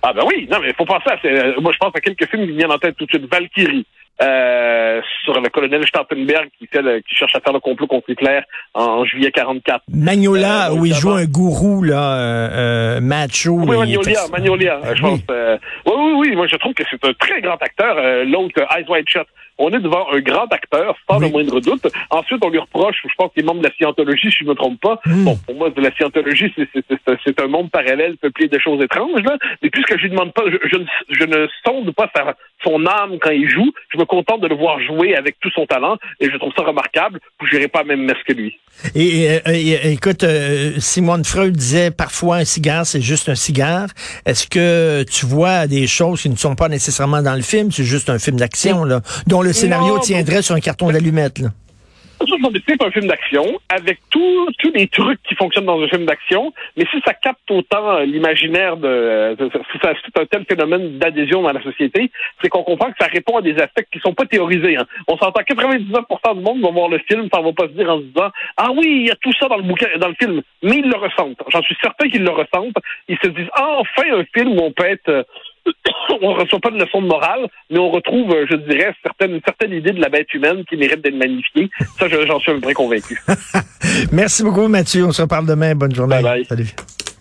Ah 0.02 0.14
ben 0.14 0.24
oui, 0.28 0.48
non 0.52 0.60
mais 0.62 0.70
il 0.70 0.76
faut 0.76 0.86
penser 0.86 1.10
à 1.10 1.18
euh, 1.26 1.54
moi 1.62 1.72
je 1.72 1.78
pense 1.78 1.92
à 1.96 2.02
quelques 2.02 2.30
films 2.30 2.46
qui 2.46 2.58
viennent 2.58 2.72
en 2.72 2.78
tête 2.78 2.96
tout 2.98 3.06
de 3.06 3.10
suite. 3.12 3.32
Valkyrie, 3.32 3.86
euh, 4.22 5.02
sur 5.24 5.40
le 5.42 5.50
colonel 5.50 5.86
Stauffenberg 5.86 6.50
qui, 6.58 6.68
fait 6.68 7.04
qui 7.08 7.16
cherche 7.16 7.36
à 7.36 7.42
faire 7.42 7.52
le 7.52 7.60
complot 7.60 7.88
contre 7.88 8.10
Hitler 8.10 8.40
en, 8.74 9.04
juillet 9.04 9.32
44. 9.32 9.84
Magnola, 9.90 10.72
euh, 10.72 10.76
où 10.76 10.86
il 10.86 10.94
joue 10.94 11.12
un 11.12 11.26
gourou 11.26 11.84
là, 11.84 12.18
euh, 12.18 12.50
euh 12.52 13.02
macho. 13.02 13.52
Oui, 13.52 13.78
Magnolia, 13.78 14.22
Magnolia, 14.32 14.80
je 14.94 15.02
pense. 15.02 15.20
oui, 15.30 15.94
oui, 15.96 16.14
oui, 16.18 16.36
moi 16.36 16.48
je 16.48 16.56
trouve 16.56 16.74
que 16.74 16.84
c'est 16.90 17.04
un 17.04 17.14
très 17.14 17.42
grand 17.42 17.62
acteur. 17.62 17.96
L'autre, 18.26 18.66
Eyes 18.76 18.86
Wide 18.88 19.10
Shut, 19.10 19.28
on 19.58 19.70
est 19.70 19.80
devant 19.80 20.12
un 20.12 20.20
grand 20.20 20.52
acteur, 20.52 20.96
sans 21.10 21.20
le 21.20 21.30
moindre 21.30 21.60
doute. 21.62 21.88
Ensuite, 22.10 22.44
on 22.44 22.50
lui 22.50 22.60
reproche, 22.60 22.98
je 23.04 23.14
pense 23.18 23.32
qu'il 23.34 23.44
est 23.44 23.46
membre 23.46 23.62
de 23.62 23.68
la 23.68 23.74
scientologie, 23.74 24.30
si 24.30 24.40
je 24.40 24.44
ne 24.44 24.50
me 24.50 24.56
trompe 24.56 24.80
pas. 24.82 25.00
Hmm. 25.06 25.24
Bon, 25.24 25.38
pour 25.46 25.56
moi, 25.56 25.70
de 25.70 25.82
la 25.82 25.92
scientologie, 25.96 26.54
c'est 27.26 27.42
un 27.42 27.48
monde 27.48 27.72
parallèle 27.72 28.18
peuplé 28.18 28.48
de 28.48 28.60
choses 28.60 28.84
étranges. 28.84 29.24
Là. 29.24 29.38
Mais 29.62 29.70
puisque 29.70 29.98
je 29.98 30.04
lui 30.04 30.10
demande 30.10 30.34
pas, 30.34 30.44
je, 30.48 30.78
je, 31.10 31.26
ne 31.26 31.48
sonde 31.66 31.92
pas 31.92 32.08
son 32.66 32.86
âme 32.86 33.18
quand 33.22 33.32
il 33.32 33.50
joue, 33.50 33.72
je 33.94 33.98
me 33.98 34.06
contente 34.06 34.42
de 34.42 34.48
le 34.48 34.56
voir 34.56 34.80
jouer 34.82 35.16
avec 35.16 35.40
tout 35.40 35.50
son 35.52 35.66
talent 35.66 35.98
et 36.20 36.30
je 36.30 36.38
trouve 36.38 36.52
ça 36.58 36.64
remarquable. 36.64 37.20
Je 37.44 37.56
n'irai 37.56 37.68
pas 37.68 37.84
même 37.84 38.04
messe 38.04 38.18
que 38.28 38.34
lui. 38.34 38.58
Et, 38.96 39.40
écoute, 39.92 40.24
euh, 40.24 40.74
Simone 40.80 41.24
Freud 41.24 41.56
disait 41.56 41.92
parfois 41.92 42.38
un 42.38 42.46
cigare, 42.46 42.86
c'est 42.86 43.02
juste 43.02 43.30
un 43.30 43.36
cigare. 43.36 43.88
Est-ce 44.26 44.48
que 44.48 45.04
tu 45.04 45.26
vois 45.26 45.68
des 45.68 45.88
choses 45.88 46.22
qui 46.22 46.30
ne 46.30 46.36
sont 46.36 46.56
pas 46.56 46.70
nécessairement 46.70 47.22
dans 47.22 47.36
le 47.36 47.42
film, 47.42 47.72
c'est 47.72 47.84
juste 47.84 48.10
un 48.10 48.20
film 48.20 48.38
d'action, 48.38 48.84
là, 48.84 49.02
dont 49.28 49.42
le 49.42 49.54
scénario 49.54 50.00
tiendrait 50.00 50.42
sur 50.42 50.56
un 50.56 50.60
carton 50.60 50.92
d'allumettes, 50.92 51.40
là? 51.40 51.50
C'est 52.20 52.84
un 52.84 52.92
film 52.92 53.08
d'action 53.08 53.60
avec 53.70 54.00
tous 54.10 54.48
les 54.74 54.88
trucs 54.88 55.22
qui 55.24 55.36
fonctionnent 55.36 55.66
dans 55.66 55.82
un 55.82 55.88
film 55.88 56.06
d'action, 56.06 56.54
mais 56.76 56.86
si 56.92 57.00
ça 57.06 57.14
capte 57.14 57.50
autant 57.50 57.92
euh, 57.92 58.06
l'imaginaire 58.06 58.78
de, 58.78 59.36
si 59.72 59.78
ça 59.82 59.94
c'est 60.04 60.22
un 60.22 60.26
tel 60.26 60.46
phénomène 60.46 60.98
d'adhésion 60.98 61.42
dans 61.42 61.52
la 61.52 61.62
société, 61.62 62.12
c'est 62.42 62.50
qu'on 62.50 62.64
comprend 62.64 62.92
que 62.92 62.98
ça 63.00 63.08
répond 63.08 63.38
à 63.38 63.42
des 63.42 63.56
aspects 63.56 63.86
qui 63.92 64.00
sont 64.00 64.14
pas 64.14 64.26
théorisés. 64.26 64.78
Hein. 64.78 64.86
On 65.08 65.18
s'entend 65.18 65.42
99% 65.42 66.36
du 66.36 66.42
monde 66.42 66.62
va 66.62 66.72
voir 66.72 66.90
le 66.90 67.00
film, 67.00 67.30
ça 67.34 67.42
va 67.42 67.54
pas 67.54 67.68
se 67.68 67.74
dire 67.74 67.90
en 67.90 68.00
se 68.00 68.04
disant 68.04 68.32
ah 68.58 68.70
oui 68.76 68.86
il 68.86 69.08
y 69.08 69.12
a 69.12 69.16
tout 69.16 69.34
ça 69.40 69.48
dans 69.48 69.58
le 69.58 69.64
bouquin, 69.64 69.88
dans 69.98 70.10
le 70.10 70.16
film, 70.16 70.42
mais 70.64 70.78
ils 70.78 70.90
le 70.90 70.98
ressentent. 70.98 71.42
J'en 71.50 71.62
suis 71.62 71.78
certain 71.82 72.10
qu'ils 72.10 72.24
le 72.24 72.32
ressentent. 72.32 72.78
Ils 73.08 73.18
se 73.24 73.28
disent 73.28 73.50
ah, 73.54 73.78
enfin 73.80 74.04
un 74.12 74.26
film 74.34 74.58
où 74.58 74.64
on 74.64 74.72
peut 74.72 74.86
être 74.86 75.10
euh, 75.10 75.24
on 76.22 76.34
ne 76.34 76.40
reçoit 76.42 76.60
pas 76.60 76.72
de 76.72 76.80
leçon 76.80 77.02
de 77.02 77.08
morale, 77.08 77.48
mais 77.70 77.80
on 77.80 77.90
retrouve, 77.90 78.32
euh, 78.32 78.46
je 78.50 78.56
dirais, 78.56 78.94
certaines, 79.04 79.36
une 79.36 79.42
certaine 79.46 79.74
idée 79.74 79.92
de 79.92 80.02
la 80.02 80.10
bête 80.10 80.34
humaine 80.34 80.64
qui 80.66 80.78
mérite 80.78 81.02
d'être 81.02 81.16
magnifiée. 81.16 81.70
Ça, 82.00 82.08
j'en 82.08 82.40
suis 82.40 82.52
un 82.52 82.60
vrai 82.60 82.74
convaincu. 82.74 83.20
Merci 84.12 84.44
beaucoup, 84.44 84.68
Mathieu. 84.68 85.06
On 85.06 85.12
se 85.12 85.22
reparle 85.22 85.46
demain. 85.46 85.76
Bonne 85.76 85.96
journée. 85.96 86.16
Bye 86.16 86.24
bye. 86.24 86.46
Salut. 86.46 86.76